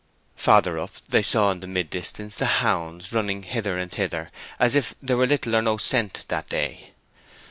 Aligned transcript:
Farther 0.35 0.79
up 0.79 0.95
they 1.09 1.21
saw 1.21 1.51
in 1.51 1.59
the 1.59 1.67
mid 1.67 1.91
distance 1.91 2.35
the 2.35 2.47
hounds 2.63 3.13
running 3.13 3.43
hither 3.43 3.77
and 3.77 3.91
thither, 3.91 4.31
as 4.57 4.73
if 4.73 4.95
there 4.99 5.15
were 5.15 5.27
little 5.27 5.55
or 5.55 5.61
no 5.61 5.77
scent 5.77 6.25
that 6.27 6.49
day. 6.49 6.93